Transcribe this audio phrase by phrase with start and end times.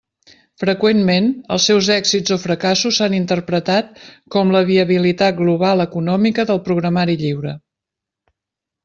[0.61, 1.25] Freqüentment,
[1.55, 4.01] els seus èxits o fracassos s'han interpretat
[4.37, 7.55] com la viabilitat global econòmica del programari lliure.